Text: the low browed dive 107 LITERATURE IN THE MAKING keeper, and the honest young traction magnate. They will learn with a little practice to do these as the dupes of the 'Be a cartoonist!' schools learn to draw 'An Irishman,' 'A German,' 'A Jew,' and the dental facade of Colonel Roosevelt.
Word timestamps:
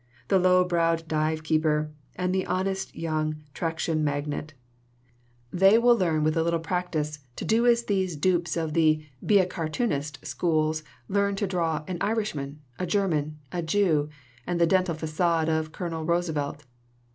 the 0.29 0.39
low 0.39 0.63
browed 0.63 1.07
dive 1.07 1.41
107 1.47 1.61
LITERATURE 1.61 1.91
IN 2.17 2.31
THE 2.31 2.37
MAKING 2.39 2.47
keeper, 2.47 2.55
and 2.55 2.65
the 2.65 2.69
honest 2.71 2.95
young 2.95 3.43
traction 3.53 4.03
magnate. 4.03 4.53
They 5.53 5.77
will 5.77 5.95
learn 5.95 6.23
with 6.23 6.35
a 6.35 6.41
little 6.41 6.59
practice 6.59 7.19
to 7.35 7.45
do 7.45 7.61
these 7.67 7.81
as 7.83 8.15
the 8.15 8.19
dupes 8.19 8.57
of 8.57 8.73
the 8.73 9.05
'Be 9.23 9.37
a 9.37 9.45
cartoonist!' 9.45 10.25
schools 10.25 10.81
learn 11.07 11.35
to 11.35 11.45
draw 11.45 11.83
'An 11.87 11.99
Irishman,' 12.01 12.61
'A 12.79 12.87
German,' 12.87 13.37
'A 13.51 13.61
Jew,' 13.61 14.09
and 14.47 14.59
the 14.59 14.65
dental 14.65 14.95
facade 14.95 15.47
of 15.49 15.71
Colonel 15.71 16.03
Roosevelt. 16.03 16.65